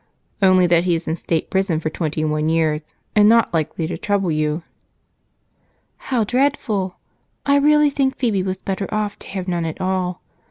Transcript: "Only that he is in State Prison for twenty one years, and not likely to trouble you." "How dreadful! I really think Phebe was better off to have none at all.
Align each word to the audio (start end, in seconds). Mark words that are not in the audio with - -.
"Only 0.41 0.65
that 0.65 0.85
he 0.85 0.95
is 0.95 1.07
in 1.07 1.15
State 1.15 1.51
Prison 1.51 1.79
for 1.79 1.91
twenty 1.91 2.25
one 2.25 2.49
years, 2.49 2.95
and 3.15 3.29
not 3.29 3.53
likely 3.53 3.85
to 3.85 3.99
trouble 3.99 4.31
you." 4.31 4.63
"How 6.09 6.23
dreadful! 6.23 6.95
I 7.45 7.57
really 7.57 7.91
think 7.91 8.15
Phebe 8.17 8.41
was 8.41 8.57
better 8.57 8.91
off 8.91 9.19
to 9.19 9.27
have 9.27 9.47
none 9.47 9.63
at 9.63 9.79
all. 9.79 10.23